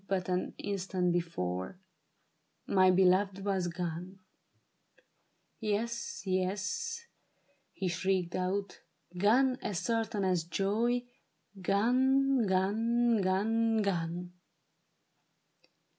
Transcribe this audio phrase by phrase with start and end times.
[0.07, 1.79] But an instant before)
[2.65, 4.17] my beloved was gone!
[5.59, 7.05] Yes, yes,"
[7.71, 8.79] he shrieked out,"
[9.19, 11.03] gone as certain as joy—
[11.61, 14.33] Gone, gone, gone, gone